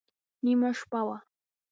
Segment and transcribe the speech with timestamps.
[0.43, 1.17] نیمه شپه وه.